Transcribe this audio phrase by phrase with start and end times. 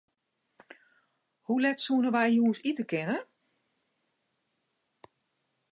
[1.45, 3.17] Hoe let soenen wy jûns ite kinne?